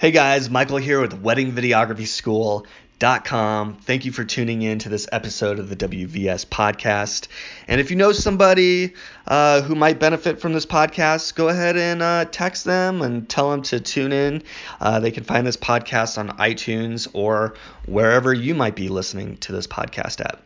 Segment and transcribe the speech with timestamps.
[0.00, 3.74] Hey guys, Michael here with WeddingVideographySchool.com.
[3.74, 7.28] Thank you for tuning in to this episode of the WVS podcast.
[7.68, 8.94] And if you know somebody
[9.26, 13.50] uh, who might benefit from this podcast, go ahead and uh, text them and tell
[13.50, 14.42] them to tune in.
[14.80, 17.52] Uh, they can find this podcast on iTunes or
[17.84, 20.40] wherever you might be listening to this podcast at.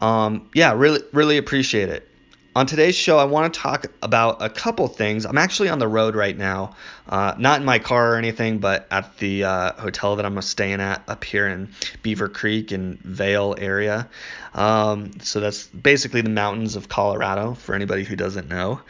[0.00, 2.08] Um, yeah, really, really appreciate it.
[2.56, 5.26] On today's show, I want to talk about a couple things.
[5.26, 6.74] I'm actually on the road right now,
[7.06, 10.80] uh, not in my car or anything, but at the uh, hotel that I'm staying
[10.80, 11.68] at up here in
[12.00, 14.08] Beaver Creek and Vail area.
[14.54, 18.80] Um, so that's basically the mountains of Colorado for anybody who doesn't know.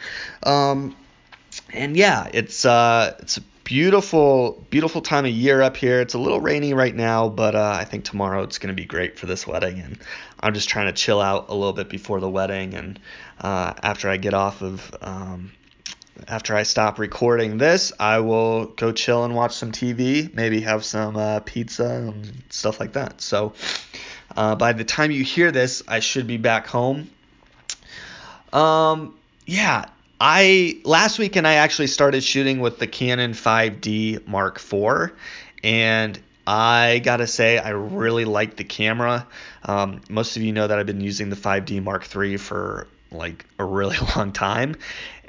[0.43, 0.95] Um,
[1.73, 3.37] and yeah, it's uh, it's
[3.67, 5.99] beautiful, beautiful time of year up here.
[5.99, 8.85] It's a little rainy right now, but uh, I think tomorrow it's going to be
[8.85, 9.81] great for this wedding.
[9.81, 9.99] And
[10.39, 12.75] I'm just trying to chill out a little bit before the wedding.
[12.75, 12.97] And
[13.41, 15.51] uh, after I get off of, um,
[16.29, 20.85] after I stop recording this, I will go chill and watch some TV, maybe have
[20.85, 23.19] some uh, pizza and stuff like that.
[23.19, 23.51] So
[24.37, 27.09] uh, by the time you hear this, I should be back home.
[28.53, 29.87] Um, yeah,
[30.19, 35.11] I last weekend I actually started shooting with the Canon 5D Mark IV,
[35.63, 39.27] and I gotta say I really like the camera.
[39.63, 43.45] Um, most of you know that I've been using the 5D Mark III for like
[43.59, 44.75] a really long time,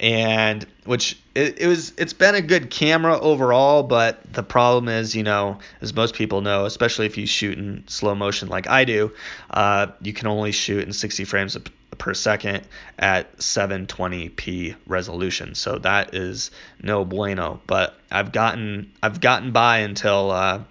[0.00, 5.14] and which it, it was it's been a good camera overall, but the problem is
[5.14, 8.86] you know as most people know, especially if you shoot in slow motion like I
[8.86, 9.12] do,
[9.50, 11.56] uh, you can only shoot in 60 frames
[11.98, 12.66] per second
[12.98, 15.54] at 720p resolution.
[15.54, 16.50] So that is
[16.82, 17.60] no bueno.
[17.66, 20.62] But I've gotten I've gotten by until uh,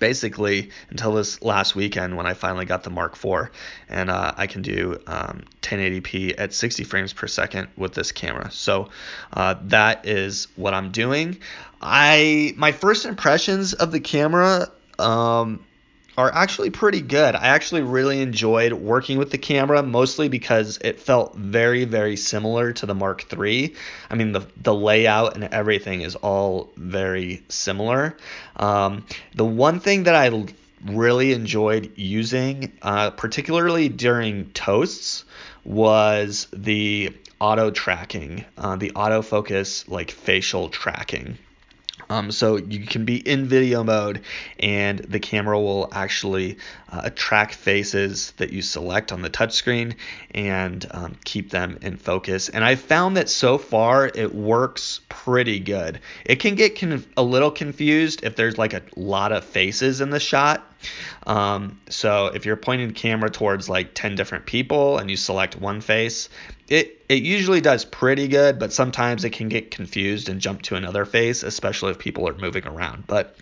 [0.00, 3.50] basically until this last weekend when I finally got the Mark IV,
[3.88, 8.50] and uh, I can do um, 1080p at 60 frames per second with this camera.
[8.50, 8.88] So
[9.32, 11.38] uh, that is what I'm doing.
[11.80, 14.68] I my first impressions of the camera.
[14.98, 15.64] Um,
[16.20, 17.34] are actually pretty good.
[17.34, 22.72] I actually really enjoyed working with the camera, mostly because it felt very, very similar
[22.74, 23.74] to the Mark III.
[24.10, 28.16] I mean, the, the layout and everything is all very similar.
[28.56, 30.46] Um, the one thing that I
[30.84, 35.24] really enjoyed using, uh, particularly during toasts,
[35.64, 41.38] was the auto tracking, uh, the autofocus, like facial tracking.
[42.08, 44.22] Um, so you can be in video mode
[44.58, 46.58] and the camera will actually
[46.90, 49.94] uh, track faces that you select on the touchscreen
[50.32, 52.48] and um, keep them in focus.
[52.48, 56.00] And I found that so far it works pretty good.
[56.24, 60.10] It can get conf- a little confused if there's like a lot of faces in
[60.10, 60.69] the shot.
[61.26, 65.80] Um, so if you're pointing camera towards like 10 different people and you select one
[65.80, 66.28] face,
[66.68, 70.76] it, it usually does pretty good, but sometimes it can get confused and jump to
[70.76, 73.06] another face, especially if people are moving around.
[73.06, 73.36] But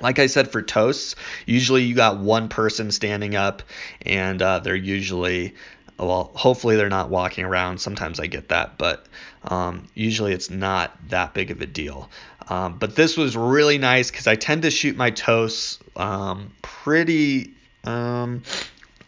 [0.00, 1.14] like I said, for toasts,
[1.46, 3.62] usually you got one person standing up,
[4.02, 5.54] and uh, they're usually,
[5.98, 7.80] well, hopefully they're not walking around.
[7.80, 9.06] Sometimes I get that, but
[9.44, 12.10] um, usually it's not that big of a deal.
[12.48, 17.54] Um, but this was really nice because I tend to shoot my toasts um, pretty,
[17.84, 18.42] um,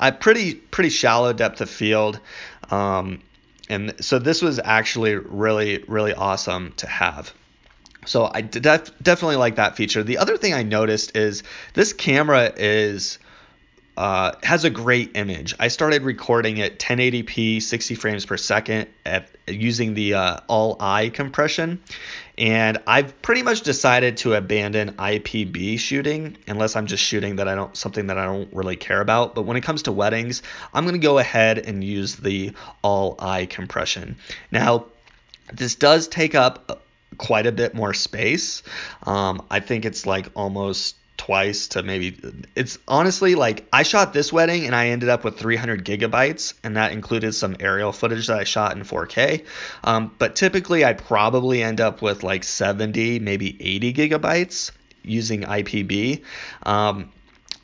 [0.01, 2.21] I pretty pretty shallow depth of field.
[2.71, 3.21] Um,
[3.69, 7.33] and so this was actually really really awesome to have
[8.07, 11.43] so i def- definitely like that feature the other thing i noticed is
[11.75, 13.19] this camera is
[13.99, 15.57] uh, has a great image.
[15.59, 21.83] I started recording at 1080p, 60 frames per second at using the uh, ALL-I compression,
[22.39, 27.57] and I've pretty much decided to abandon IPB shooting unless I'm just shooting that I
[27.57, 29.35] don't something that I don't really care about.
[29.35, 30.43] But when it comes to weddings,
[30.73, 32.53] I'm gonna go ahead and use the
[32.85, 34.15] ALL-I compression.
[34.53, 34.85] Now,
[35.53, 36.85] this does take up
[37.17, 38.63] quite a bit more space.
[39.03, 42.17] Um, I think it's like almost twice to maybe
[42.55, 46.77] it's honestly like I shot this wedding and I ended up with 300 gigabytes and
[46.77, 49.45] that included some aerial footage that I shot in 4K.
[49.85, 54.71] Um, but typically I probably end up with like 70, maybe 80 gigabytes
[55.03, 56.23] using IPB.
[56.63, 57.13] Um,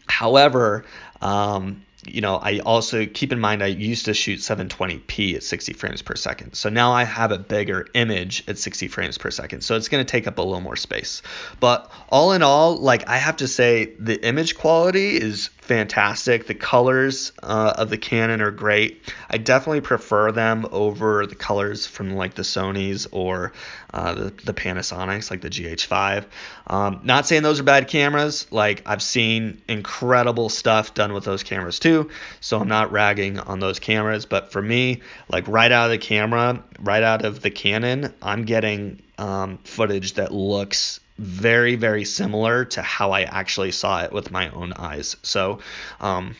[0.06, 0.84] however,
[1.22, 5.72] um, you know, I also keep in mind I used to shoot 720p at 60
[5.72, 6.54] frames per second.
[6.54, 9.62] So now I have a bigger image at 60 frames per second.
[9.62, 11.22] So it's going to take up a little more space.
[11.60, 16.46] But all in all, like I have to say the image quality is fantastic.
[16.46, 19.02] The colors uh, of the Canon are great.
[19.30, 23.52] I definitely prefer them over the colors from like the Sony's or
[23.92, 26.26] uh, the, the Panasonics, like the GH5.
[26.66, 28.46] Um, not saying those are bad cameras.
[28.50, 32.10] Like I've seen incredible stuff done with those cameras too.
[32.40, 34.26] So I'm not ragging on those cameras.
[34.26, 38.44] But for me, like right out of the camera, right out of the Canon, I'm
[38.44, 44.30] getting um, footage that looks very very similar to how I actually saw it with
[44.30, 45.16] my own eyes.
[45.22, 45.60] So
[46.00, 46.36] um,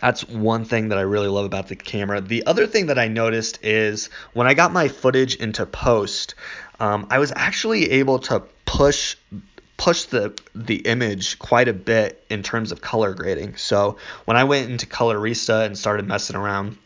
[0.00, 2.20] that's one thing that I really love about the camera.
[2.20, 6.34] The other thing that I noticed is when I got my footage into post,
[6.80, 9.16] um, I was actually able to push
[9.76, 13.56] push the the image quite a bit in terms of color grading.
[13.56, 16.76] So when I went into Colorista and started messing around,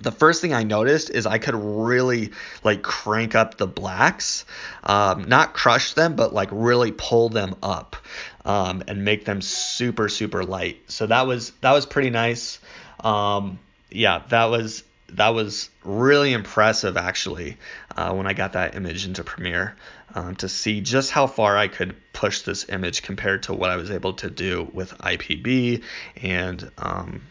[0.00, 2.32] the first thing I noticed is I could really
[2.64, 4.44] like crank up the blacks,
[4.84, 7.96] um, not crush them, but like really pull them up
[8.44, 10.90] um, and make them super super light.
[10.90, 12.58] So that was that was pretty nice.
[13.00, 13.58] Um,
[13.90, 17.56] yeah, that was that was really impressive actually
[17.96, 19.76] uh, when I got that image into Premiere
[20.14, 23.76] um, to see just how far I could push this image compared to what I
[23.76, 25.82] was able to do with IPB
[26.22, 27.22] and um,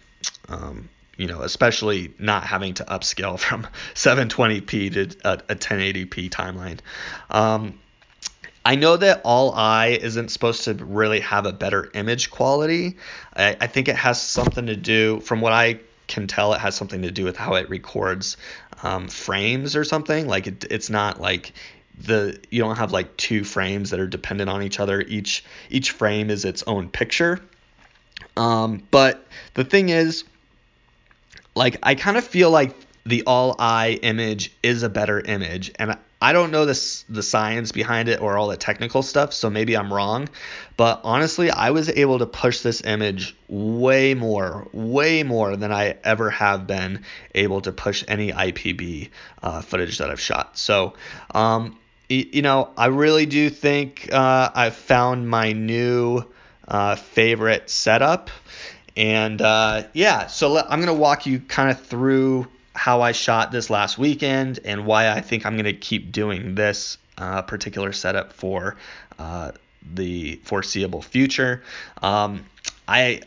[0.47, 6.79] um, you know especially not having to upscale from 720p to a, a 1080p timeline.
[7.29, 7.79] Um,
[8.67, 12.97] I know that ALL-I isn't supposed to really have a better image quality.
[13.35, 16.73] I, I think it has something to do, from what I can tell it has
[16.73, 18.37] something to do with how it records
[18.81, 20.27] um, frames or something.
[20.27, 21.53] Like it, it's not like
[21.97, 24.99] the you don't have like two frames that are dependent on each other.
[25.01, 27.41] Each each frame is its own picture.
[28.35, 30.25] Um, but the thing is,
[31.55, 32.75] like I kind of feel like
[33.05, 38.09] the ALL-I image is a better image, and I don't know this the science behind
[38.09, 40.27] it or all the technical stuff, so maybe I'm wrong.
[40.75, 45.97] But honestly, I was able to push this image way more, way more than I
[46.03, 47.03] ever have been
[47.35, 49.09] able to push any IPB
[49.43, 50.57] uh, footage that I've shot.
[50.57, 50.93] So,
[51.33, 51.77] um,
[52.09, 56.23] you know, I really do think uh, I've found my new
[56.67, 58.29] uh, favorite setup.
[58.97, 63.51] And uh, yeah, so I'm going to walk you kind of through how I shot
[63.51, 67.93] this last weekend and why I think I'm going to keep doing this uh, particular
[67.93, 68.77] setup for
[69.17, 69.51] uh,
[69.93, 71.63] the foreseeable future.
[72.01, 72.45] Um,
[72.87, 73.21] I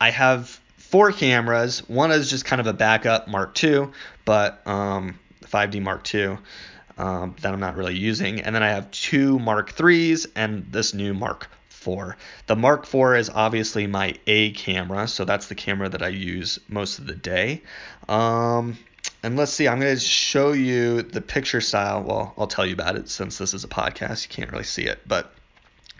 [0.00, 1.88] I have four cameras.
[1.88, 3.88] One is just kind of a backup Mark II,
[4.24, 6.38] but um, 5D Mark II
[6.98, 10.94] um, that I'm not really using, and then I have two Mark IIIs and this
[10.94, 11.48] new Mark
[12.46, 16.58] The Mark IV is obviously my A camera, so that's the camera that I use
[16.68, 17.62] most of the day.
[18.08, 18.78] Um,
[19.22, 22.02] and let's see, I'm going to show you the picture style.
[22.02, 24.28] Well, I'll tell you about it since this is a podcast.
[24.28, 25.00] You can't really see it.
[25.06, 25.32] But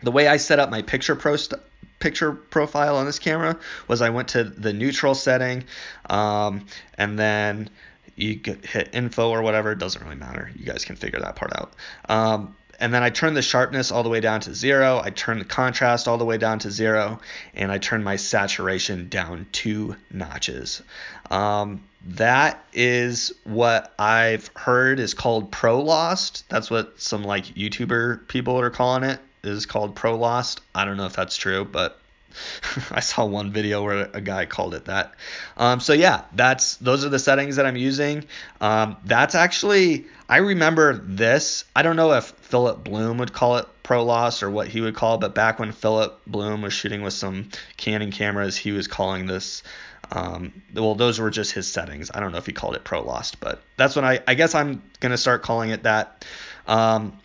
[0.02, 1.60] the way I set up my picture pro st-
[1.98, 3.58] picture profile on this camera
[3.88, 5.64] was I went to the neutral setting
[6.10, 6.66] um,
[6.98, 7.70] and then
[8.16, 9.72] you hit info or whatever.
[9.72, 10.50] It doesn't really matter.
[10.54, 11.72] You guys can figure that part out.
[12.08, 15.00] Um, and then I turn the sharpness all the way down to zero.
[15.02, 17.20] I turn the contrast all the way down to zero,
[17.54, 20.82] and I turn my saturation down two notches.
[21.30, 26.44] Um, that is what I've heard is called Prolost.
[26.48, 29.20] That's what some like YouTuber people are calling it.
[29.42, 30.58] Is called Prolost.
[30.74, 32.00] I don't know if that's true, but
[32.90, 35.14] I saw one video where a guy called it that.
[35.56, 38.24] Um, so yeah, that's those are the settings that I'm using.
[38.60, 41.64] Um, that's actually I remember this.
[41.74, 45.14] I don't know if Philip Bloom would call it Prolost or what he would call
[45.16, 49.26] it, but back when Philip Bloom was shooting with some Canon cameras, he was calling
[49.26, 49.62] this.
[50.10, 52.10] Um, well, those were just his settings.
[52.14, 54.82] I don't know if he called it Prolost, but that's when I I guess I'm
[55.00, 56.24] gonna start calling it that.
[56.66, 57.18] Um,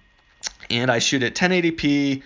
[0.69, 2.23] and I shoot at 1080p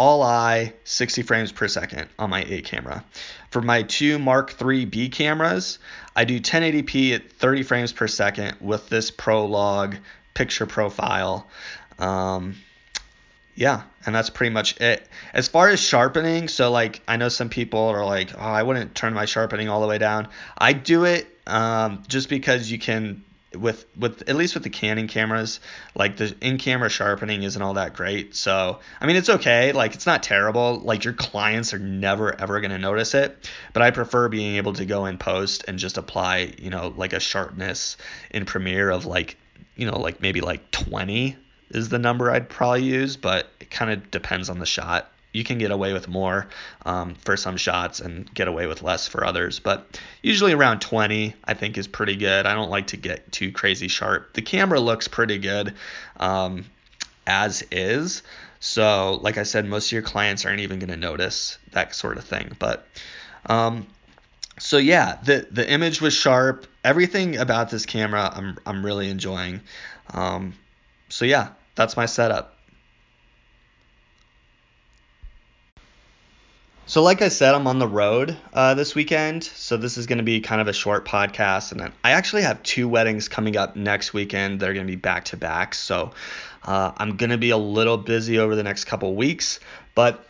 [0.00, 3.04] ALL-I 60 frames per second on my A camera.
[3.50, 5.78] For my two Mark III B cameras,
[6.16, 9.98] I do 1080p at 30 frames per second with this Prolost
[10.32, 11.46] picture profile.
[11.98, 12.56] Um,
[13.54, 15.06] yeah, and that's pretty much it.
[15.34, 18.94] As far as sharpening, so like I know some people are like, oh, I wouldn't
[18.94, 20.28] turn my sharpening all the way down.
[20.56, 23.22] I do it um, just because you can
[23.54, 25.60] with with at least with the Canon cameras,
[25.94, 28.34] like the in-camera sharpening isn't all that great.
[28.34, 29.72] So I mean, it's okay.
[29.72, 30.78] Like it's not terrible.
[30.78, 33.50] Like your clients are never ever gonna notice it.
[33.72, 37.12] But I prefer being able to go in post and just apply, you know, like
[37.12, 37.96] a sharpness
[38.30, 39.36] in Premiere of like,
[39.76, 41.36] you know, like maybe like 20
[41.70, 43.16] is the number I'd probably use.
[43.16, 46.48] But it kind of depends on the shot you can get away with more
[46.84, 49.58] um, for some shots and get away with less for others.
[49.58, 52.46] But usually around 20, I think is pretty good.
[52.46, 54.32] I don't like to get too crazy sharp.
[54.34, 55.74] The camera looks pretty good
[56.18, 56.64] um,
[57.26, 58.22] as is.
[58.60, 62.18] So, like I said, most of your clients aren't even going to notice that sort
[62.18, 62.54] of thing.
[62.58, 62.86] But
[63.46, 63.86] um,
[64.58, 66.66] so yeah, the the image was sharp.
[66.84, 69.62] Everything about this camera, I'm I'm really enjoying.
[70.12, 70.54] Um,
[71.08, 72.54] so yeah, that's my setup.
[76.90, 79.44] So, like I said, I'm on the road uh, this weekend.
[79.44, 81.70] So, this is going to be kind of a short podcast.
[81.70, 84.58] And I actually have two weddings coming up next weekend.
[84.58, 85.76] They're going to be back to back.
[85.76, 86.10] So,
[86.64, 89.60] uh, I'm going to be a little busy over the next couple weeks.
[89.94, 90.26] But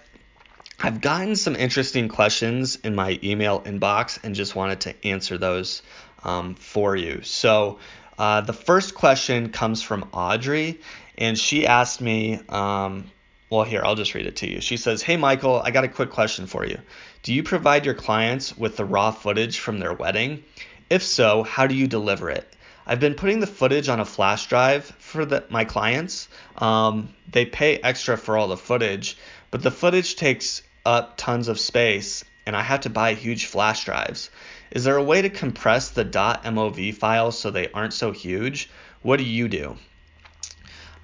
[0.79, 5.81] I've gotten some interesting questions in my email inbox and just wanted to answer those
[6.25, 7.23] um, for you.
[7.23, 7.79] So,
[8.19, 10.83] uh, the first question comes from Audrey,
[11.17, 13.11] and she asked me um,
[13.51, 14.61] well, here, I'll just read it to you.
[14.61, 16.79] She says, Hey, Michael, I got a quick question for you.
[17.25, 20.45] Do you provide your clients with the raw footage from their wedding?
[20.89, 22.47] If so, how do you deliver it?
[22.87, 26.29] I've been putting the footage on a flash drive for the, my clients.
[26.59, 29.17] Um, they pay extra for all the footage,
[29.51, 33.85] but the footage takes up tons of space, and I have to buy huge flash
[33.85, 34.31] drives.
[34.71, 38.71] Is there a way to compress the .mov files so they aren't so huge?
[39.03, 39.77] What do you do?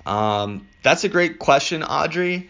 [0.07, 2.49] Um, that's a great question, Audrey.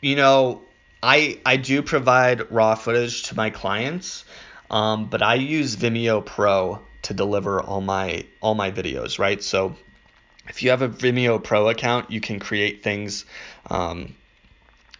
[0.00, 0.62] You know,
[1.02, 4.24] I I do provide raw footage to my clients,
[4.70, 9.42] um, but I use Vimeo Pro to deliver all my all my videos, right?
[9.42, 9.76] So
[10.48, 13.24] if you have a Vimeo Pro account, you can create things.
[13.70, 14.16] Um,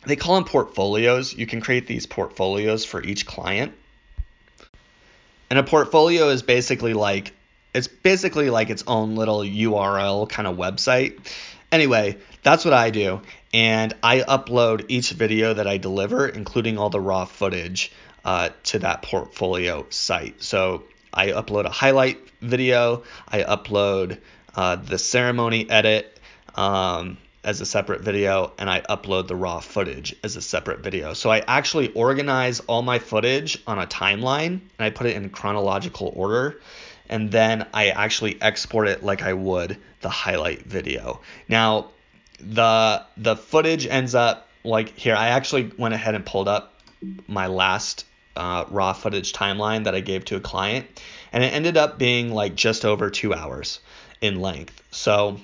[0.07, 1.35] they call them portfolios.
[1.35, 3.73] You can create these portfolios for each client.
[5.51, 7.33] And a portfolio is basically like
[7.75, 11.19] it's basically like its own little URL kind of website.
[11.73, 13.23] Anyway, that's what I do.
[13.55, 17.91] And I upload each video that I deliver, including all the raw footage,
[18.25, 20.43] uh, to that portfolio site.
[20.43, 24.19] So I upload a highlight video, I upload
[24.55, 26.21] uh, the ceremony edit
[26.55, 31.15] um, as a separate video, and I upload the raw footage as a separate video.
[31.15, 35.31] So I actually organize all my footage on a timeline and I put it in
[35.31, 36.61] chronological order
[37.09, 41.21] and then I actually export it like I would the highlight video.
[41.49, 41.91] Now,
[42.39, 45.15] the the footage ends up like here.
[45.15, 46.75] I actually went ahead and pulled up
[47.27, 48.05] my last
[48.37, 50.87] uh, raw footage timeline that I gave to a client,
[51.33, 53.81] and it ended up being like just over two hours
[54.21, 54.83] in length.
[54.91, 55.39] So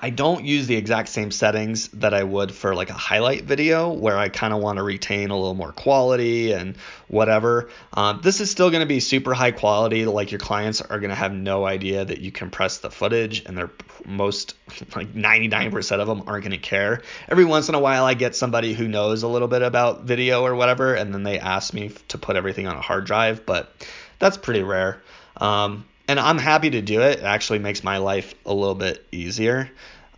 [0.00, 3.92] I don't use the exact same settings that I would for like a highlight video
[3.92, 6.76] where I kind of want to retain a little more quality and
[7.08, 7.68] whatever.
[7.92, 10.06] Um, this is still going to be super high quality.
[10.06, 13.56] Like your clients are going to have no idea that you compress the footage and
[13.56, 13.70] they're
[14.06, 14.54] most
[14.96, 17.02] like 99% of them aren't going to care.
[17.28, 20.42] Every once in a while I get somebody who knows a little bit about video
[20.42, 23.70] or whatever and then they ask me to put everything on a hard drive, but
[24.18, 25.02] that's pretty rare.
[25.36, 27.20] Um, and I'm happy to do it.
[27.20, 29.70] It actually makes my life a little bit easier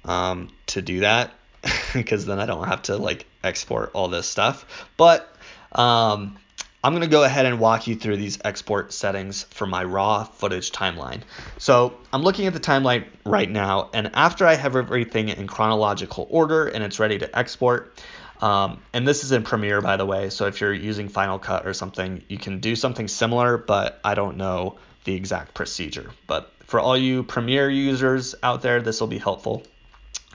[0.04, 1.32] um, to do that
[1.94, 4.88] because then I don't have to like export all this stuff.
[4.96, 5.28] But
[5.72, 6.38] um,
[6.82, 10.24] I'm going to go ahead and walk you through these export settings for my raw
[10.24, 11.22] footage timeline.
[11.58, 16.26] So I'm looking at the timeline right now, and after I have everything in chronological
[16.30, 17.98] order and it's ready to export,
[18.42, 21.66] um, and this is in Premiere, by the way, so if you're using Final Cut
[21.66, 26.10] or something, you can do something similar, but I don't know the exact procedure.
[26.26, 29.62] But for all you Premiere users out there, this will be helpful.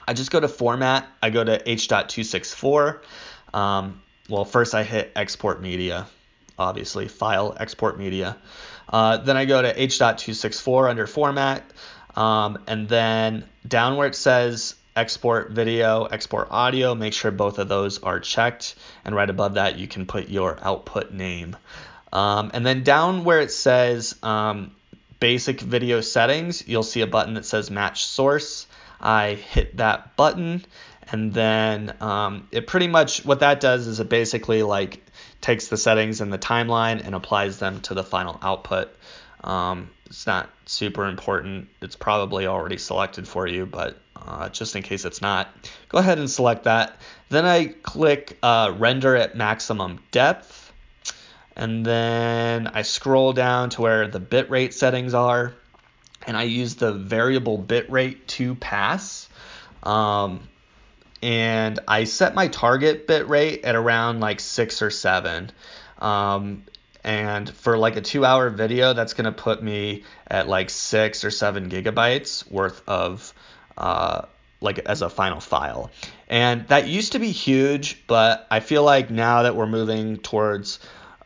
[0.06, 3.00] I just go to Format, I go to H.264.
[3.52, 6.06] Um, well, first I hit Export Media,
[6.58, 8.36] obviously, File, Export Media.
[8.88, 11.64] Uh, then I go to H.264 under Format,
[12.16, 17.68] um, and then down where it says export video, export audio, make sure both of
[17.68, 18.74] those are checked.
[19.04, 21.56] And right above that, you can put your output name.
[22.12, 24.72] Um, and then down where it says um,
[25.20, 28.66] basic video settings, you'll see a button that says match source.
[29.00, 30.64] I hit that button
[31.12, 35.04] and then um, it pretty much what that does is it basically like
[35.40, 38.94] takes the settings in the timeline and applies them to the final output.
[39.42, 41.68] Um, it's not super important.
[41.80, 45.48] It's probably already selected for you, but uh, just in case it's not,
[45.88, 46.96] go ahead and select that.
[47.30, 50.59] Then I click uh, render at maximum depth
[51.60, 55.52] and then I scroll down to where the bitrate settings are,
[56.26, 59.28] and I use the variable bitrate to pass.
[59.82, 60.48] Um,
[61.22, 65.50] and I set my target bitrate at around like six or seven.
[65.98, 66.64] Um,
[67.04, 71.24] and for like a two hour video, that's going to put me at like six
[71.24, 73.34] or seven gigabytes worth of
[73.76, 74.22] uh,
[74.62, 75.90] like as a final file.
[76.26, 80.78] And that used to be huge, but I feel like now that we're moving towards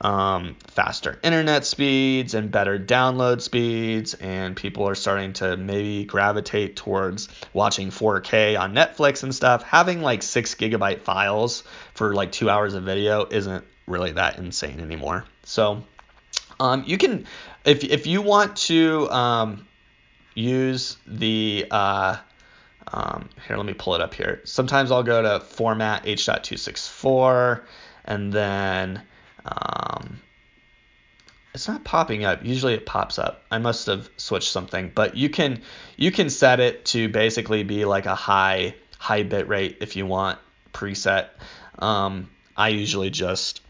[0.05, 6.77] um, faster internet speeds and better download speeds, and people are starting to maybe gravitate
[6.77, 9.63] towards watching 4K on Netflix and stuff.
[9.63, 14.79] Having like six gigabyte files for like two hours of video isn't really that insane
[14.79, 15.25] anymore.
[15.45, 15.83] So
[16.61, 17.27] um, you can,
[17.65, 19.67] if if you want to um,
[20.35, 22.17] use the uh,
[22.89, 24.43] um, here, let me pull it up here.
[24.45, 27.63] Sometimes I'll go to format H.264
[28.05, 29.01] and then
[29.45, 30.21] Um,
[31.55, 32.45] it's not popping up.
[32.45, 33.43] Usually it pops up.
[33.51, 35.63] I must have switched something, but you can
[35.97, 40.07] you can set it to basically be like a high high bit rate if you
[40.07, 40.39] want
[40.73, 41.29] preset.
[41.79, 43.61] Um, I usually just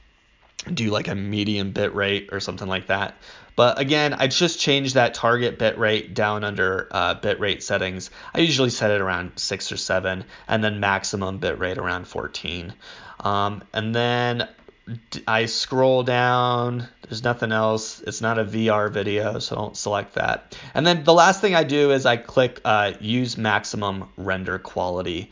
[0.72, 3.16] do like a medium bit rate or something like that.
[3.56, 8.10] But again, I just changed that target bit rate down under uh, bit rate settings.
[8.34, 12.74] I usually set it around six or seven, and then maximum bit rate around 14.
[13.20, 14.48] Um, and then
[15.26, 16.88] I scroll down.
[17.02, 18.00] There's nothing else.
[18.00, 20.56] It's not a VR video, so don't select that.
[20.74, 25.30] And then the last thing I do is I click uh, use maximum render quality.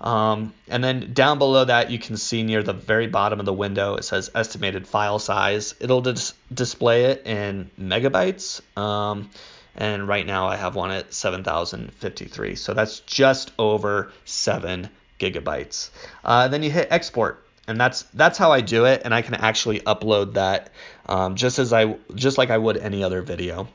[0.00, 3.52] Um, and then down below that, you can see near the very bottom of the
[3.52, 5.74] window, it says estimated file size.
[5.78, 8.60] It'll dis- display it in megabytes.
[8.78, 9.30] Um,
[9.76, 12.54] and right now I have one at 7053.
[12.54, 14.88] So that's just over 7
[15.18, 15.90] gigabytes.
[16.24, 17.44] Uh, then you hit export.
[17.70, 20.70] And that's that's how I do it, and I can actually upload that
[21.06, 23.68] um, just as I just like I would any other video,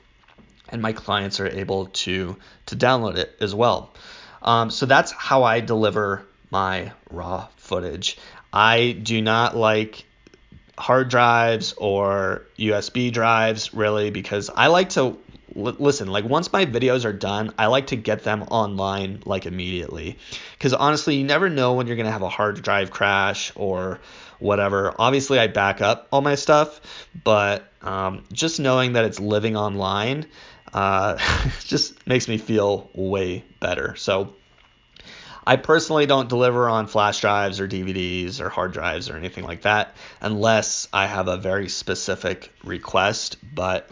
[0.68, 2.36] and my clients are able to
[2.66, 3.94] to download it as well.
[4.42, 8.18] Um, so that's how I deliver my raw footage.
[8.52, 10.04] I do not like
[10.78, 15.18] hard drives or USB drives really because I like to
[15.56, 20.18] listen like once my videos are done i like to get them online like immediately
[20.58, 24.02] because honestly you never know when you're going to have a hard drive crash or
[24.40, 26.82] whatever obviously i back up all my stuff
[27.24, 30.26] but um, just knowing that it's living online
[30.76, 31.18] uh,
[31.62, 33.96] just makes me feel way better.
[33.96, 34.36] So
[35.48, 39.62] I personally don't deliver on flash drives or DVDs or hard drives or anything like
[39.62, 43.38] that unless I have a very specific request.
[43.56, 43.90] But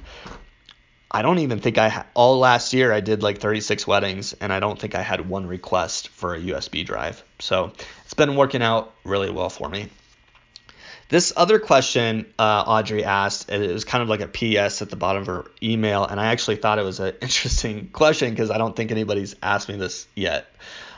[1.14, 4.52] I don't even think I ha- all last year I did like 36 weddings and
[4.52, 7.24] I don't think I had one request for a USB drive.
[7.40, 7.72] So
[8.04, 9.90] it's been working out really well for me.
[11.10, 14.96] This other question uh, Audrey asked, it was kind of like a PS at the
[14.96, 18.58] bottom of her email, and I actually thought it was an interesting question because I
[18.58, 20.48] don't think anybody's asked me this yet.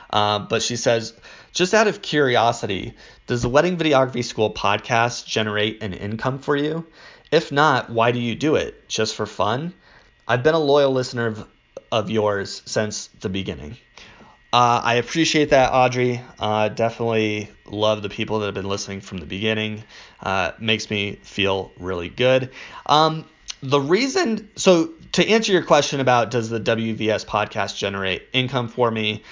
[0.08, 1.12] Uh, but she says,
[1.52, 2.94] just out of curiosity,
[3.26, 6.86] does the Wedding Videography School podcast generate an income for you?
[7.30, 8.88] If not, why do you do it?
[8.88, 9.74] Just for fun?
[10.28, 11.48] I've been a loyal listener of,
[11.92, 13.76] of yours since the beginning.
[14.52, 16.20] Uh, I appreciate that, Audrey.
[16.38, 19.84] Uh, definitely love the people that have been listening from the beginning.
[20.20, 22.50] Uh, makes me feel really good.
[22.86, 23.26] Um,
[23.62, 28.90] the reason, so to answer your question about does the WVS podcast generate income for
[28.90, 29.22] me?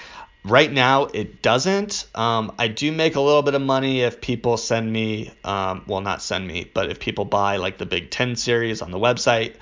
[0.43, 2.05] Right now, it doesn't.
[2.13, 6.01] Um, I do make a little bit of money if people send me, um, well,
[6.01, 9.55] not send me, but if people buy like the Big Ten series on the website.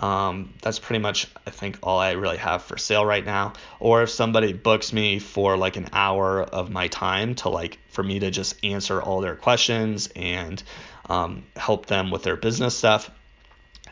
[0.00, 3.54] Um, that's pretty much, I think, all I really have for sale right now.
[3.80, 8.02] Or if somebody books me for like an hour of my time to like for
[8.02, 10.62] me to just answer all their questions and
[11.08, 13.10] um, help them with their business stuff.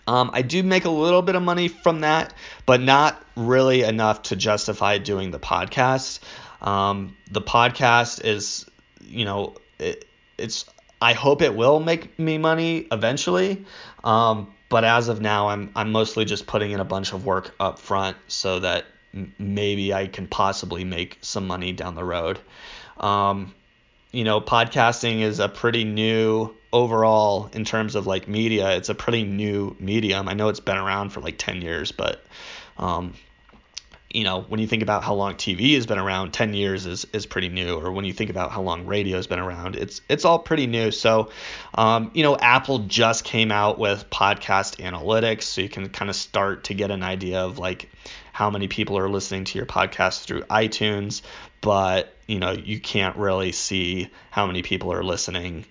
[0.06, 2.32] Um, I do make a little bit of money from that,
[2.64, 6.20] but not really enough to justify doing the podcast.
[6.60, 8.66] Um, the podcast is,
[9.00, 10.06] you know, it,
[10.38, 10.64] it's.
[11.02, 13.66] I hope it will make me money eventually,
[14.02, 17.54] um, but as of now, I'm I'm mostly just putting in a bunch of work
[17.60, 18.86] up front so that
[19.38, 22.38] maybe I can possibly make some money down the road.
[22.98, 23.54] Um,
[24.12, 28.76] you know, podcasting is a pretty new overall in terms of like media.
[28.76, 30.28] It's a pretty new medium.
[30.28, 32.24] I know it's been around for like 10 years, but
[32.78, 33.14] um,
[34.16, 37.04] you know, when you think about how long TV has been around, 10 years is,
[37.12, 37.76] is pretty new.
[37.78, 40.66] Or when you think about how long radio has been around, it's it's all pretty
[40.66, 40.90] new.
[40.90, 41.28] So,
[41.74, 46.16] um, you know, Apple just came out with podcast analytics, so you can kind of
[46.16, 47.90] start to get an idea of like
[48.32, 51.20] how many people are listening to your podcast through iTunes,
[51.60, 55.66] but you know, you can't really see how many people are listening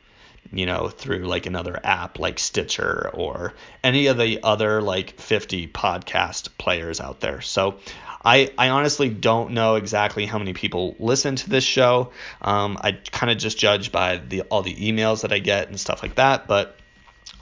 [0.51, 3.53] you know, through like another app like Stitcher or
[3.83, 7.41] any of the other like 50 podcast players out there.
[7.41, 7.79] So
[8.25, 12.11] I, I honestly don't know exactly how many people listen to this show.
[12.41, 15.79] Um, I kind of just judge by the all the emails that I get and
[15.79, 16.47] stuff like that.
[16.47, 16.75] But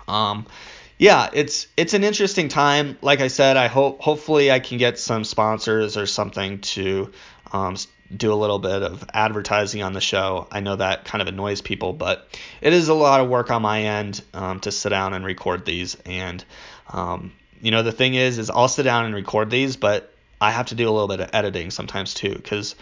[0.08, 0.46] um,
[0.98, 2.98] yeah, it's it's an interesting time.
[3.02, 7.12] Like I said, I hope hopefully I can get some sponsors or something to
[7.54, 7.78] um,
[8.16, 10.48] do a little bit of advertising on the show.
[10.52, 12.28] I know that kind of annoys people, but
[12.62, 15.66] it is a lot of work on my end um, to sit down and record
[15.66, 15.96] these.
[16.06, 16.44] And
[16.90, 20.13] um, you know, the thing is, is I'll sit down and record these, but
[20.44, 22.76] I have to do a little bit of editing sometimes too because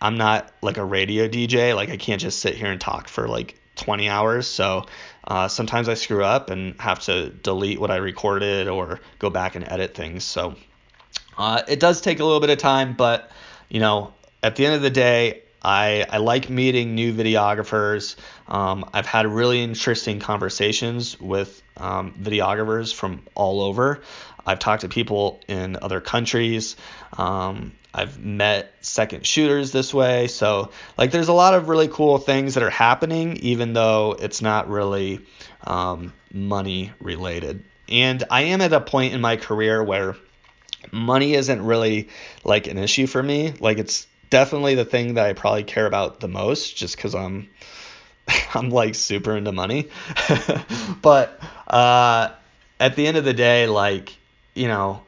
[0.00, 1.74] I'm not like a radio DJ.
[1.74, 4.46] Like I can't just sit here and talk for like 20 hours.
[4.46, 4.86] So
[5.26, 9.56] uh, sometimes I screw up and have to delete what I recorded or go back
[9.56, 10.22] and edit things.
[10.22, 10.54] So
[11.36, 13.32] uh, it does take a little bit of time, but
[13.68, 18.14] you know, at the end of the day, I, I like meeting new videographers.
[18.46, 24.00] Um, I've had really interesting conversations with um, videographers from all over.
[24.46, 26.76] I've talked to people in other countries.
[27.18, 30.28] Um, I've met second shooters this way.
[30.28, 34.40] So, like, there's a lot of really cool things that are happening, even though it's
[34.40, 35.26] not really
[35.64, 37.64] um, money related.
[37.88, 40.14] And I am at a point in my career where
[40.92, 42.08] money isn't really
[42.44, 43.52] like an issue for me.
[43.58, 47.48] Like, it's definitely the thing that I probably care about the most just because I'm.
[48.54, 49.88] I'm like super into money.
[51.02, 52.30] but uh,
[52.80, 54.16] at the end of the day, like,
[54.54, 55.02] you know,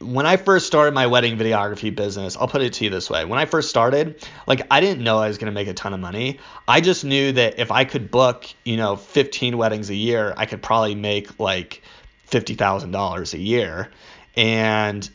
[0.00, 3.24] when I first started my wedding videography business, I'll put it to you this way.
[3.24, 5.94] When I first started, like I didn't know I was going to make a ton
[5.94, 6.38] of money.
[6.68, 10.46] I just knew that if I could book, you know, 15 weddings a year, I
[10.46, 11.82] could probably make like
[12.30, 13.90] $50,000 a year.
[14.36, 15.08] And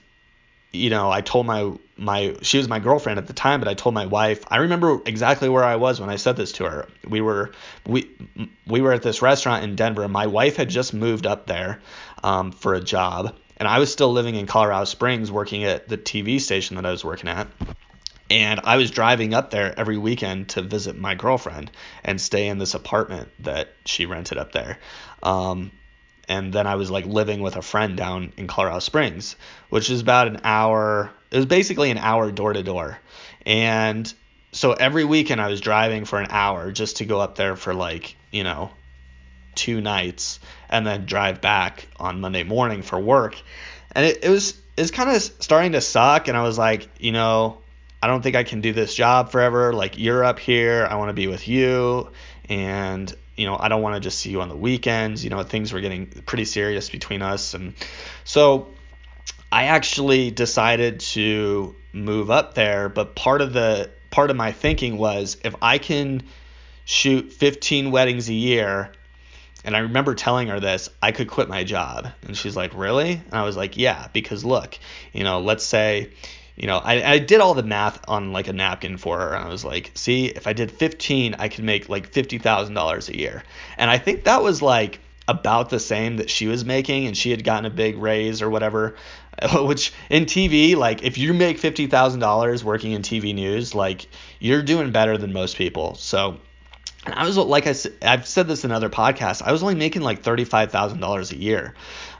[0.71, 3.75] you know, I told my my she was my girlfriend at the time, but I
[3.75, 4.43] told my wife.
[4.47, 6.87] I remember exactly where I was when I said this to her.
[7.07, 7.51] We were
[7.85, 8.09] we
[8.65, 10.07] we were at this restaurant in Denver.
[10.07, 11.79] My wife had just moved up there
[12.23, 15.97] um, for a job, and I was still living in Colorado Springs working at the
[15.97, 17.47] TV station that I was working at.
[18.31, 21.69] And I was driving up there every weekend to visit my girlfriend
[22.03, 24.79] and stay in this apartment that she rented up there.
[25.21, 25.71] Um,
[26.29, 29.35] and then I was like living with a friend down in Colorado Springs,
[29.69, 31.11] which is about an hour.
[31.31, 32.99] It was basically an hour door to door.
[33.45, 34.11] And
[34.51, 37.73] so every weekend I was driving for an hour just to go up there for
[37.73, 38.71] like, you know,
[39.55, 40.39] two nights
[40.69, 43.35] and then drive back on Monday morning for work.
[43.93, 47.11] And it, it was it's kind of starting to suck and I was like, you
[47.11, 47.59] know,
[48.01, 49.73] I don't think I can do this job forever.
[49.73, 52.09] Like you're up here, I want to be with you
[52.49, 55.23] and you know, I don't want to just see you on the weekends.
[55.23, 57.73] You know, things were getting pretty serious between us and
[58.23, 58.67] so
[59.51, 64.97] I actually decided to move up there, but part of the part of my thinking
[64.97, 66.23] was if I can
[66.85, 68.91] shoot 15 weddings a year
[69.63, 72.07] and I remember telling her this, I could quit my job.
[72.23, 73.13] And she's like, Really?
[73.13, 74.77] And I was like, Yeah, because look,
[75.13, 76.09] you know, let's say,
[76.55, 79.33] you know, I, I did all the math on like a napkin for her.
[79.33, 83.17] And I was like, See, if I did 15, I could make like $50,000 a
[83.17, 83.43] year.
[83.77, 87.05] And I think that was like about the same that she was making.
[87.05, 88.95] And she had gotten a big raise or whatever.
[89.53, 94.07] Which in TV, like if you make $50,000 working in TV news, like
[94.39, 95.95] you're doing better than most people.
[95.95, 96.39] So,
[97.05, 97.73] I was like I
[98.03, 99.41] I've said this in other podcasts.
[99.41, 101.73] I was only making like thirty five thousand dollars a year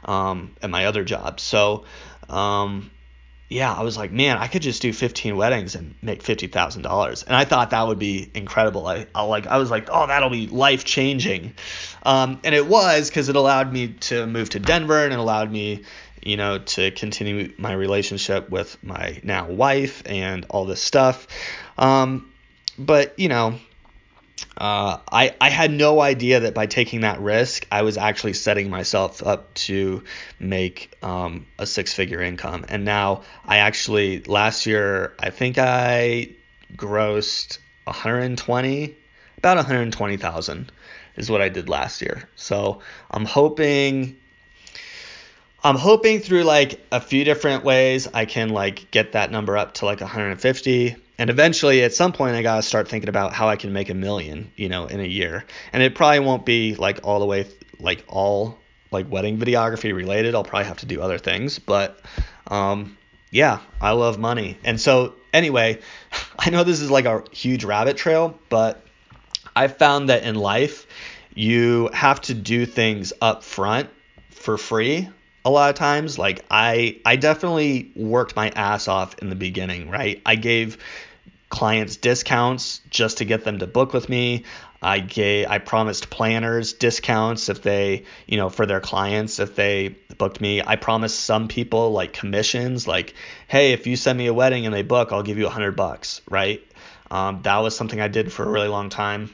[0.04, 1.38] um, at my other job.
[1.38, 1.84] So
[2.28, 2.90] um,
[3.48, 6.82] yeah, I was like, man, I could just do fifteen weddings and make fifty thousand
[6.82, 7.22] dollars.
[7.22, 8.86] And I thought that would be incredible.
[8.86, 11.54] I, I like I was like, oh, that'll be life changing.
[12.02, 15.52] Um, and it was because it allowed me to move to Denver and it allowed
[15.52, 15.84] me
[16.22, 21.26] you know, to continue my relationship with my now wife and all this stuff.
[21.78, 22.32] Um,
[22.78, 23.58] but you know,
[24.56, 28.70] uh, I, I had no idea that by taking that risk, I was actually setting
[28.70, 30.04] myself up to
[30.38, 32.64] make um, a six figure income.
[32.68, 36.30] And now I actually, last year, I think I
[36.76, 38.96] grossed 120,
[39.38, 40.72] about 120,000
[41.16, 42.28] is what I did last year.
[42.36, 42.80] So
[43.10, 44.16] I'm hoping
[45.64, 49.74] I'm hoping through like a few different ways I can like get that number up
[49.74, 53.48] to like 150 and eventually at some point I got to start thinking about how
[53.48, 55.44] I can make a million, you know, in a year.
[55.72, 57.46] And it probably won't be like all the way
[57.78, 58.58] like all
[58.90, 60.34] like wedding videography related.
[60.34, 62.00] I'll probably have to do other things, but
[62.48, 62.98] um
[63.30, 64.58] yeah, I love money.
[64.64, 65.78] And so anyway,
[66.40, 68.84] I know this is like a huge rabbit trail, but
[69.54, 70.88] I found that in life
[71.34, 73.90] you have to do things up front
[74.30, 75.08] for free
[75.44, 79.88] a lot of times like i i definitely worked my ass off in the beginning
[79.88, 80.20] right?
[80.24, 80.78] I gave
[81.48, 84.44] clients discounts just to get them to book with me.
[84.80, 89.96] I gave i promised planners discounts if they you know for their clients if they
[90.16, 90.62] booked me.
[90.62, 93.14] I promised some people like commissions like
[93.48, 95.76] hey if you send me a wedding and they book i'll give you a hundred
[95.76, 96.62] bucks right?
[97.10, 99.30] Um, that was something i did for a really long time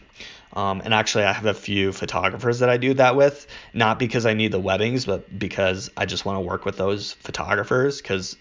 [0.58, 4.26] um, and actually, I have a few photographers that I do that with, not because
[4.26, 8.36] I need the weddings, but because I just want to work with those photographers because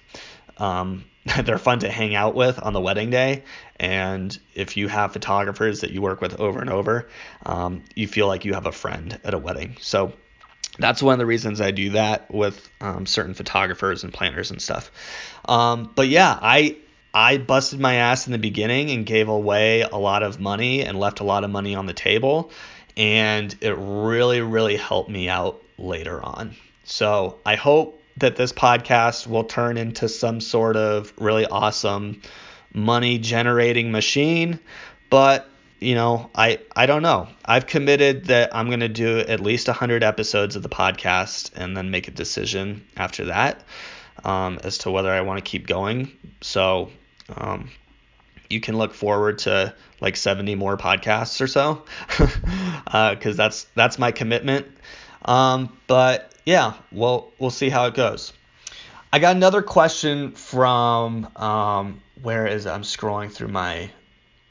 [0.58, 1.06] um,
[1.44, 3.44] they're fun to hang out with on the wedding day.
[3.80, 7.08] And if you have photographers that you work with over and over,
[7.46, 9.78] um, you feel like you have a friend at a wedding.
[9.80, 10.12] So
[10.80, 14.60] that's one of the reasons I do that with um, certain photographers and planners and
[14.60, 14.90] stuff.
[15.46, 16.78] Um, but yeah, I
[17.14, 21.00] I busted my ass in the beginning and gave away a lot of money and
[21.00, 22.52] left a lot of money on the table.
[22.96, 26.56] And it really, really helped me out later on.
[26.84, 32.22] So I hope that this podcast will turn into some sort of really awesome
[32.74, 34.60] money generating machine,
[35.10, 37.28] but you know, I I don't know.
[37.46, 41.78] I've committed that I'm going to do at least 100 episodes of the podcast and
[41.78, 43.64] then make a decision after that
[44.24, 46.12] um, as to whether I want to keep going.
[46.42, 46.92] So
[47.36, 47.70] um,
[48.50, 54.00] you can look forward to like 70 more podcasts or so because uh, that's that's
[54.00, 54.68] my commitment.
[55.26, 58.34] Um, but yeah, well we'll see how it goes.
[59.12, 62.70] I got another question from um, where is it?
[62.70, 63.90] I'm scrolling through my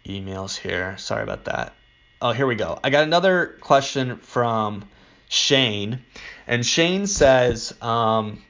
[0.06, 0.96] emails here.
[0.98, 1.74] Sorry about that.
[2.20, 2.78] Oh, here we go.
[2.82, 4.88] I got another question from
[5.28, 6.00] Shane,
[6.46, 8.42] and Shane says, um,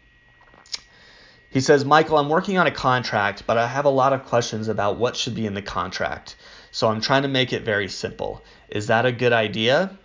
[1.56, 4.68] he says, Michael, I'm working on a contract, but I have a lot of questions
[4.68, 6.36] about what should be in the contract.
[6.70, 8.44] So I'm trying to make it very simple.
[8.68, 9.96] Is that a good idea?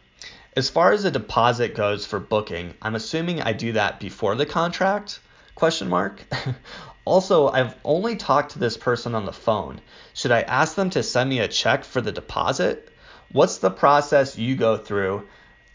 [0.55, 4.45] As far as a deposit goes for booking, I'm assuming I do that before the
[4.45, 5.19] contract?
[5.53, 6.23] Question mark.
[7.03, 9.81] Also, I've only talked to this person on the phone.
[10.13, 12.87] Should I ask them to send me a check for the deposit?
[13.29, 15.27] What's the process you go through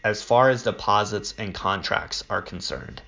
[0.03, 3.03] as far as deposits and contracts are concerned?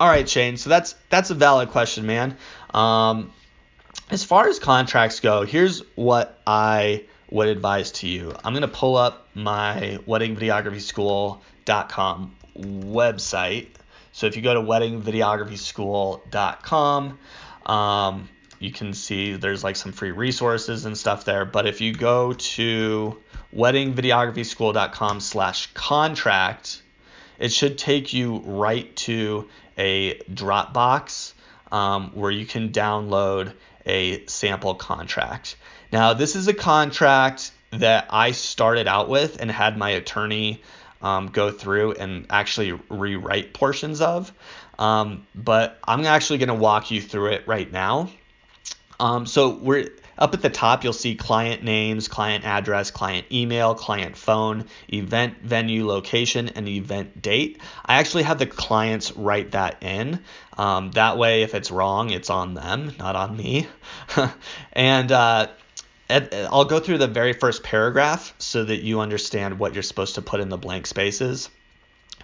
[0.00, 0.56] All right, Shane.
[0.56, 2.36] So that's that's a valid question, man.
[2.72, 3.32] Um,
[4.10, 8.34] as far as contracts go, here's what I would advise to you.
[8.44, 13.68] I'm gonna pull up my weddingvideographyschool.com website
[14.18, 17.18] so if you go to weddingvideographyschool.com,
[17.66, 21.44] um, you can see there's like some free resources and stuff there.
[21.44, 23.16] But if you go to
[23.54, 26.82] weddingvideographyschool.com slash contract,
[27.38, 31.32] it should take you right to a Dropbox
[31.72, 33.52] um, where you can download
[33.86, 35.56] a sample contract.
[35.92, 40.62] Now, this is a contract that I started out with and had my attorney
[41.00, 44.32] um, go through and actually rewrite portions of.
[44.78, 48.10] Um, but I'm actually going to walk you through it right now.
[49.00, 53.74] Um, so we're up at the top, you'll see client names, client address, client email,
[53.74, 57.60] client phone, event venue location, and event date.
[57.86, 60.20] I actually have the clients write that in.
[60.56, 63.68] Um, that way, if it's wrong, it's on them, not on me.
[64.72, 65.46] and uh,
[66.10, 70.22] I'll go through the very first paragraph so that you understand what you're supposed to
[70.22, 71.48] put in the blank spaces.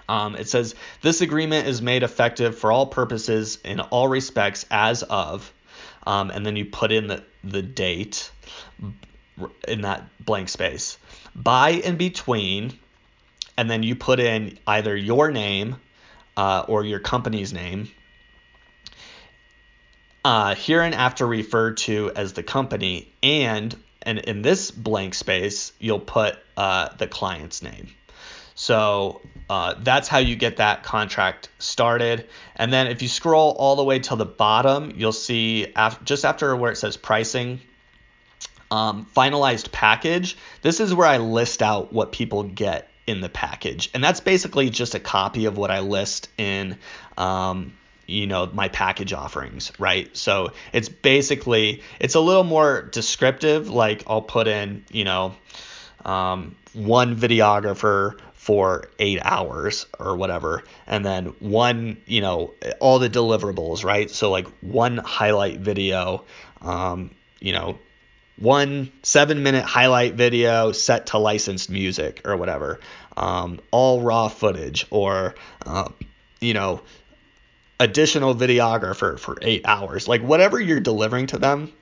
[0.09, 5.03] Um, it says this agreement is made effective for all purposes in all respects as
[5.03, 5.51] of,
[6.07, 8.31] um, and then you put in the, the date
[9.67, 10.99] in that blank space.
[11.35, 12.79] By and between,
[13.57, 15.77] and then you put in either your name
[16.37, 17.91] uh, or your company's name
[20.25, 25.73] uh, here and after referred to as the company, and and in this blank space
[25.79, 27.89] you'll put uh, the client's name.
[28.55, 32.29] So uh, that's how you get that contract started.
[32.57, 36.25] And then if you scroll all the way to the bottom, you'll see af- just
[36.25, 37.61] after where it says pricing,
[38.71, 40.37] um, finalized package.
[40.63, 44.71] This is where I list out what people get in the package, and that's basically
[44.71, 46.79] just a copy of what I list in
[47.19, 47.75] um,
[48.07, 54.03] you know my package offerings right so it's basically it's a little more descriptive like
[54.07, 55.35] i'll put in you know
[56.05, 63.09] um, one videographer for eight hours or whatever and then one you know all the
[63.09, 66.23] deliverables right so like one highlight video
[66.61, 67.79] um, you know
[68.39, 72.81] one seven minute highlight video set to licensed music or whatever
[73.17, 75.89] um, all raw footage or uh,
[76.41, 76.83] you know
[77.81, 80.09] additional videographer for eight hours.
[80.09, 81.73] Like whatever you're delivering to them,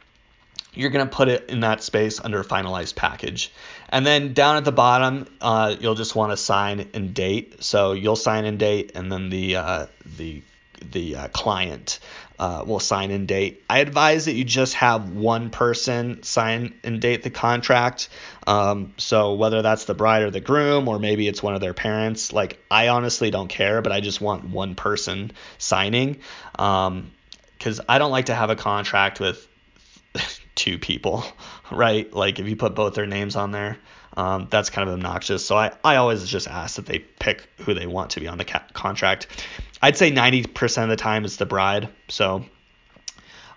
[0.74, 3.52] you're going to put it in that space under finalized package.
[3.92, 7.62] And then down at the bottom, uh, you'll just want to sign and date.
[7.62, 10.42] So you'll sign and date, and then the uh, the
[10.90, 12.00] the uh, client
[12.38, 13.62] uh, will sign and date.
[13.68, 18.08] I advise that you just have one person sign and date the contract.
[18.46, 21.74] Um, so whether that's the bride or the groom, or maybe it's one of their
[21.74, 26.20] parents, like I honestly don't care, but I just want one person signing.
[26.58, 27.12] Um,
[27.58, 29.46] because I don't like to have a contract with
[30.54, 31.24] two people,
[31.70, 32.12] right?
[32.12, 33.78] Like if you put both their names on there,
[34.16, 35.44] um, that's kind of obnoxious.
[35.44, 38.38] So I, I always just ask that they pick who they want to be on
[38.38, 39.26] the ca- contract.
[39.80, 41.88] I'd say 90% of the time it's the bride.
[42.08, 42.44] So,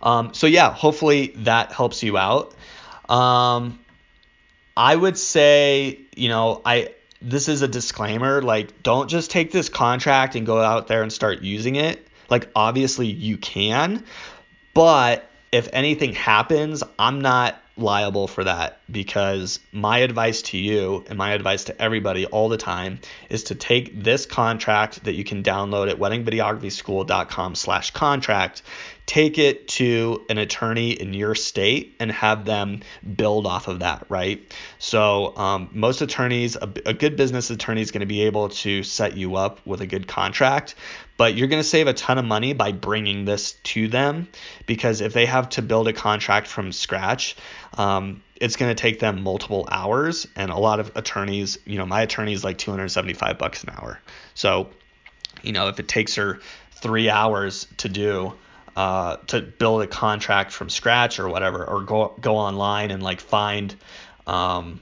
[0.01, 2.55] um, so yeah, hopefully that helps you out.
[3.09, 3.79] Um,
[4.77, 8.41] I would say, you know, I this is a disclaimer.
[8.41, 12.05] Like, don't just take this contract and go out there and start using it.
[12.29, 14.03] Like, obviously you can,
[14.73, 21.17] but if anything happens, I'm not liable for that because my advice to you and
[21.17, 25.43] my advice to everybody all the time is to take this contract that you can
[25.43, 28.61] download at weddingvideographyschool.com slash contract
[29.05, 32.81] take it to an attorney in your state and have them
[33.15, 34.51] build off of that, right?
[34.79, 38.83] So um, most attorneys, a, a good business attorney is going to be able to
[38.83, 40.75] set you up with a good contract,
[41.17, 44.27] but you're going to save a ton of money by bringing this to them
[44.65, 47.35] because if they have to build a contract from scratch,
[47.77, 51.85] um, it's going to take them multiple hours and a lot of attorneys, you know,
[51.85, 53.99] my attorney is like 275 bucks an hour.
[54.33, 54.69] So,
[55.41, 56.39] you know, if it takes her
[56.71, 58.33] three hours to do,
[58.75, 63.21] uh, to build a contract from scratch or whatever, or go go online and like
[63.21, 63.73] find
[64.27, 64.81] um,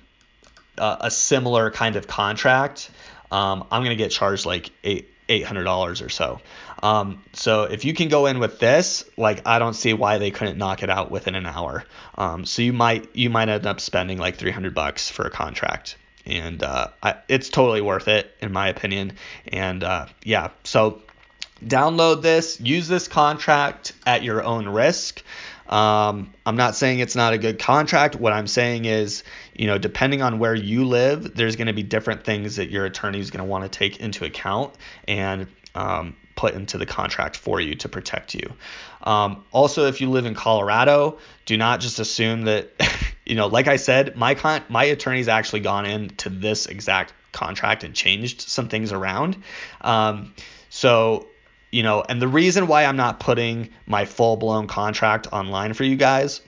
[0.78, 2.90] a, a, similar kind of contract,
[3.32, 6.42] um, I'm gonna get charged like eight eight hundred dollars or so.
[6.84, 10.32] Um, so if you can go in with this, like I don't see why they
[10.32, 11.86] couldn't knock it out within an hour.
[12.16, 15.96] Um, so you might you might end up spending like 300 bucks for a contract,
[16.26, 19.14] and uh, I, it's totally worth it in my opinion.
[19.48, 21.02] And uh, yeah, so
[21.66, 25.24] download this, use this contract at your own risk.
[25.70, 28.18] Um, I'm not saying it's not a good contract.
[28.18, 29.24] What I'm saying is,
[29.56, 32.84] you know, depending on where you live, there's going to be different things that your
[32.84, 34.76] attorney is going to want to take into account
[35.08, 38.54] and um, put into the contract for you to protect you.
[39.04, 42.70] Um, also, if you live in Colorado, do not just assume that,
[43.26, 47.84] you know, like I said, my con- my attorney's actually gone into this exact contract
[47.84, 49.44] and changed some things around.
[49.82, 50.34] Um,
[50.70, 51.28] so
[51.74, 55.84] you know, and the reason why I'm not putting my full blown contract online for
[55.84, 56.40] you guys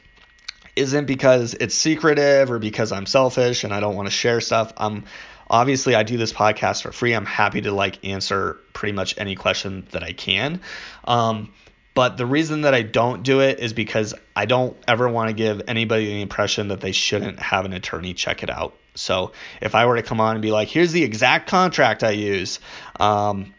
[0.75, 4.71] isn't because it's secretive or because I'm selfish and I don't want to share stuff.
[4.77, 5.05] I'm
[5.49, 7.13] obviously I do this podcast for free.
[7.13, 10.61] I'm happy to like answer pretty much any question that I can.
[11.05, 11.53] Um,
[11.93, 15.33] but the reason that I don't do it is because I don't ever want to
[15.33, 18.75] give anybody the impression that they shouldn't have an attorney check it out.
[18.95, 19.31] So
[19.61, 22.59] if I were to come on and be like, here's the exact contract I use,
[22.99, 23.53] um,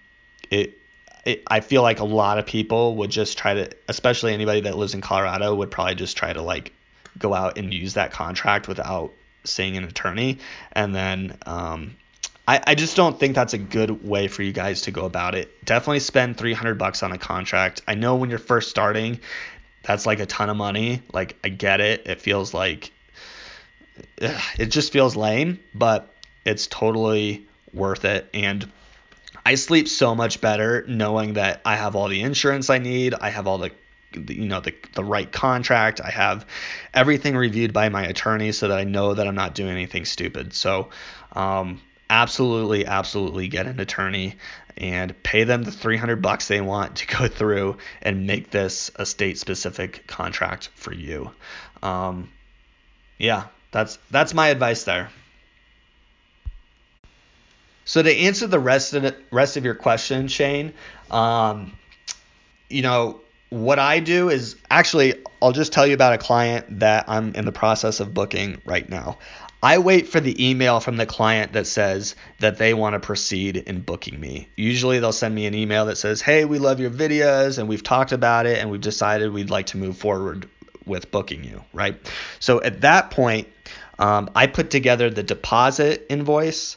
[0.51, 0.79] it
[1.25, 4.77] it, I feel like a lot of people would just try to, especially anybody that
[4.77, 6.73] lives in Colorado, would probably just try to like
[7.19, 9.13] go out and use that contract without
[9.47, 10.39] seeing an attorney.
[10.73, 11.97] And then um,
[12.47, 15.35] I, I just don't think that's a good way for you guys to go about
[15.35, 15.65] it.
[15.65, 17.83] Definitely spend 300 bucks on a contract.
[17.89, 19.21] I know when you're first starting,
[19.83, 21.03] that's like a ton of money.
[21.13, 22.07] Like I get it.
[22.07, 22.93] It feels like
[24.19, 26.13] it just feels lame, but
[26.45, 28.29] it's totally worth it.
[28.33, 28.71] And
[29.45, 33.15] I sleep so much better knowing that I have all the insurance I need.
[33.15, 33.71] I have all the
[34.29, 36.01] you know the the right contract.
[36.01, 36.47] I have
[36.95, 40.53] everything reviewed by my attorney so that I know that I'm not doing anything stupid.
[40.53, 40.91] So
[41.33, 44.37] um, absolutely, absolutely get an attorney
[44.77, 49.07] and pay them the 300 bucks they want to go through and make this a
[49.07, 51.31] state specific contract for you.
[51.83, 52.31] Um,
[53.19, 55.11] yeah, that's that's my advice there.
[57.85, 60.75] So to answer the rest of the rest of your question, Shane,
[61.11, 61.73] um,
[62.69, 67.05] you know what I do is actually I'll just tell you about a client that
[67.09, 69.19] I'm in the process of booking right now.
[69.63, 73.57] I wait for the email from the client that says that they want to proceed
[73.57, 74.49] in booking me.
[74.57, 77.83] Usually they'll send me an email that says, "Hey, we love your videos and we've
[77.83, 80.49] talked about it and we've decided we'd like to move forward
[80.85, 81.97] with booking you." Right.
[82.39, 83.49] So at that point,
[83.99, 86.77] um, I put together the deposit invoice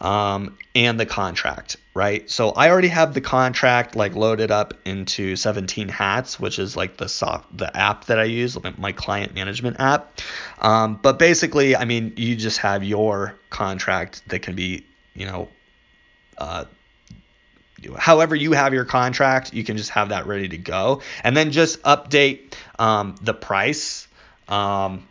[0.00, 2.28] um, and the contract, right?
[2.30, 6.96] So I already have the contract like loaded up into 17 Hats, which is like
[6.96, 10.20] the soft the app that I use, my client management app.
[10.60, 15.48] Um, but basically, I mean, you just have your contract that can be, you know,
[16.38, 16.64] uh,
[17.98, 21.50] however you have your contract, you can just have that ready to go, and then
[21.50, 24.08] just update um, the price.
[24.48, 25.06] Um,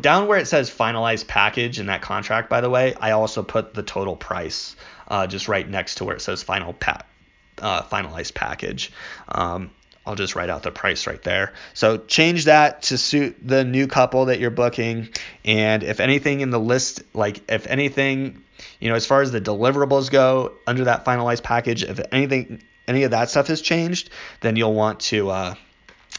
[0.00, 3.74] down where it says finalized package in that contract, by the way, I also put
[3.74, 4.76] the total price
[5.08, 7.02] uh, just right next to where it says final pa-
[7.60, 8.92] uh, finalized package.
[9.28, 9.70] Um,
[10.06, 11.52] I'll just write out the price right there.
[11.74, 15.10] So change that to suit the new couple that you're booking.
[15.44, 18.42] And if anything in the list, like if anything,
[18.80, 23.02] you know, as far as the deliverables go under that finalized package, if anything, any
[23.02, 24.08] of that stuff has changed,
[24.40, 25.54] then you'll want to uh,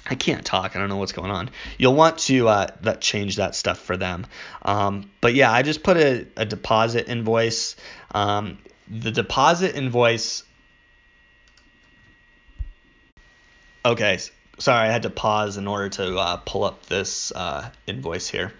[0.05, 0.75] I can't talk.
[0.75, 1.49] I don't know what's going on.
[1.77, 4.25] You'll want to uh, that change that stuff for them.
[4.63, 7.75] Um, but yeah, I just put a, a deposit invoice.
[8.11, 8.57] Um,
[8.89, 10.43] the deposit invoice.
[13.85, 14.19] Okay,
[14.57, 18.51] sorry, I had to pause in order to uh, pull up this uh, invoice here.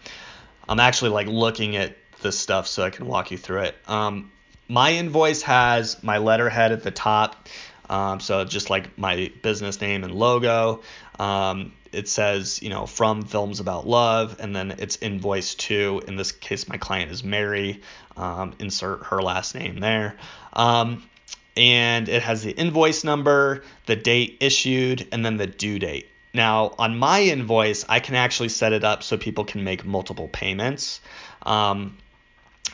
[0.67, 3.75] I'm actually like looking at this stuff so I can walk you through it.
[3.87, 4.31] Um,
[4.67, 7.47] my invoice has my letterhead at the top
[7.89, 10.83] Um, so just like my business name and logo.
[11.19, 16.01] Um, it says, you know, from Films About Love, and then it's invoice to.
[16.07, 17.81] In this case, my client is Mary.
[18.15, 20.17] Um, insert her last name there.
[20.53, 21.03] Um,
[21.57, 26.09] and it has the invoice number, the date issued, and then the due date.
[26.33, 30.27] Now, on my invoice, I can actually set it up so people can make multiple
[30.27, 31.01] payments.
[31.43, 31.97] Um,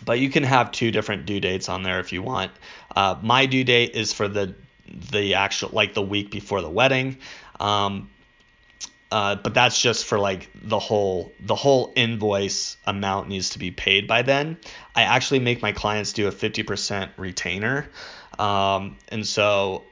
[0.03, 2.51] but you can have two different due dates on there if you want.
[2.95, 4.55] Uh, my due date is for the
[5.11, 7.17] the actual like the week before the wedding.
[7.59, 8.09] Um,
[9.15, 13.71] uh, but that's just for like the whole the whole invoice amount needs to be
[13.71, 14.57] paid by then.
[14.93, 17.87] I actually make my clients do a 50% retainer,
[18.37, 19.85] um, and so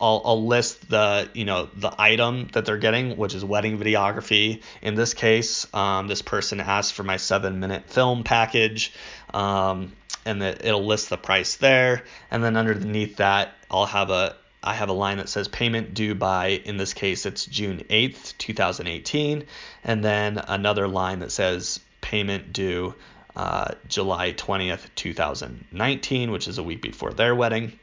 [0.00, 4.62] I'll, I'll list the you know the item that they're getting, which is wedding videography.
[4.80, 8.92] In this case, um, this person asked for my seven minute film package,
[9.34, 9.90] um,
[10.24, 12.04] and that it'll list the price there.
[12.30, 16.14] And then underneath that, I'll have a I have a line that says payment due
[16.14, 19.44] by, in this case, it's June 8th, 2018,
[19.84, 22.94] and then another line that says payment due
[23.36, 27.78] uh, July 20th, 2019, which is a week before their wedding.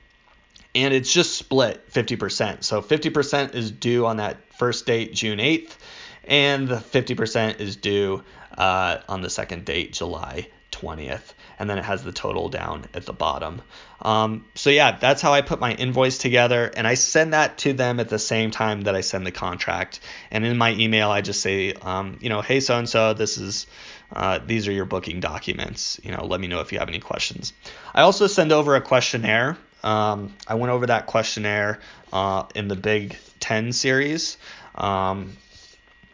[0.73, 2.63] And it's just split 50%.
[2.63, 5.77] So 50% is due on that first date, June 8th,
[6.25, 8.23] and the 50% is due
[8.57, 13.05] uh, on the second date, July 20th and then it has the total down at
[13.05, 13.61] the bottom.
[14.01, 17.73] Um, so yeah, that's how I put my invoice together, and I send that to
[17.73, 19.99] them at the same time that I send the contract.
[20.31, 23.37] And in my email, I just say, um, you know, hey so and so, this
[23.37, 23.67] is
[24.11, 25.99] uh, these are your booking documents.
[26.03, 27.53] You know, let me know if you have any questions.
[27.93, 29.57] I also send over a questionnaire.
[29.83, 31.79] Um, I went over that questionnaire
[32.11, 34.37] uh, in the Big Ten series.
[34.75, 35.37] Um,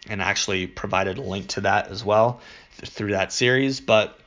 [0.10, 3.82] and actually provided a link to that as well through that series.
[3.82, 4.20] But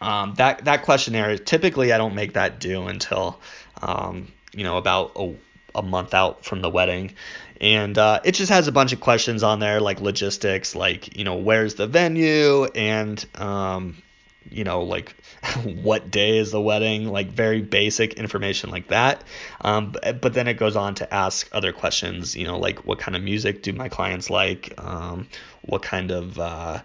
[0.00, 3.38] um, that that questionnaire typically I don't make that due until
[3.82, 5.34] um, you know about a,
[5.74, 7.14] a month out from the wedding,
[7.60, 11.24] and uh, it just has a bunch of questions on there like logistics, like you
[11.24, 12.64] know where's the venue?
[12.64, 14.02] And um,
[14.48, 15.14] you know like
[15.64, 19.22] what day is the wedding, like very basic information like that.
[19.60, 22.98] Um, but, but, then it goes on to ask other questions, you know like what
[22.98, 25.28] kind of music do my clients like, um,
[25.62, 26.80] what kind of uh,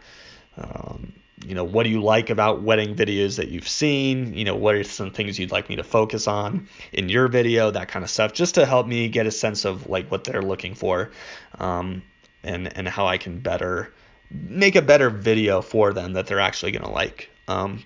[0.57, 1.13] um,
[1.43, 4.33] you know, what do you like about wedding videos that you've seen?
[4.33, 7.71] You know, what are some things you'd like me to focus on in your video?
[7.71, 10.41] That kind of stuff, just to help me get a sense of like what they're
[10.41, 11.11] looking for,
[11.59, 12.03] um,
[12.43, 13.93] and and how I can better
[14.31, 17.29] make a better video for them that they're actually gonna like.
[17.47, 17.83] Um,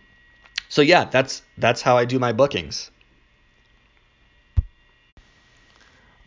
[0.68, 2.91] so yeah, that's that's how I do my bookings.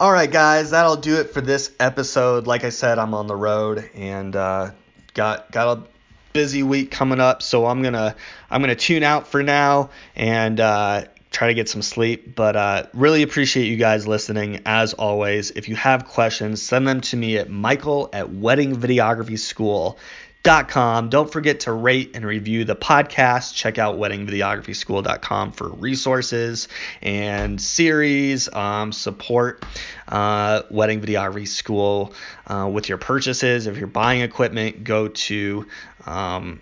[0.01, 2.49] All right, guys, that'll do it for this episode.
[2.49, 4.73] Like I said, I'm on the road and uh,
[5.14, 5.91] got got a
[6.33, 8.14] busy week coming up, so I'm gonna
[8.51, 12.35] I'm gonna tune out for now and uh, try to get some sleep.
[12.35, 14.62] But uh, really appreciate you guys listening.
[14.66, 19.39] As always, if you have questions, send them to me at Michael at Wedding Videography
[19.39, 19.99] School.
[20.43, 21.09] Com.
[21.09, 23.55] Don't forget to rate and review the podcast.
[23.55, 26.66] Check out weddingvideographyschool.com for resources
[27.01, 28.53] and series.
[28.53, 29.64] Um, support
[30.09, 32.12] uh, Wedding Videography School
[32.49, 33.68] uh, with your purchases.
[33.68, 35.68] If you're buying equipment, go to
[36.07, 36.59] um,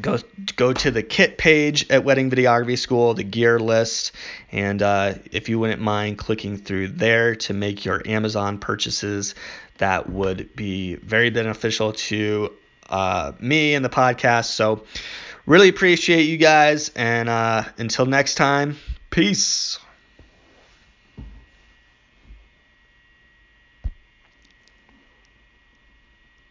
[0.00, 0.18] go
[0.56, 4.12] go to the kit page at Wedding Videography School, the gear list,
[4.50, 9.34] and uh, if you wouldn't mind clicking through there to make your Amazon purchases,
[9.76, 12.50] that would be very beneficial to
[12.88, 14.46] uh, me and the podcast.
[14.46, 14.84] So,
[15.46, 16.90] really appreciate you guys.
[16.90, 18.76] And uh, until next time,
[19.10, 19.78] peace.